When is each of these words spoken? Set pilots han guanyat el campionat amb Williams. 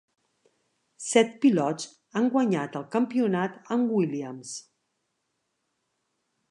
Set 1.07 1.35
pilots 1.43 1.85
han 2.21 2.31
guanyat 2.37 2.79
el 2.81 2.87
campionat 2.97 3.61
amb 3.77 3.93
Williams. 3.99 4.57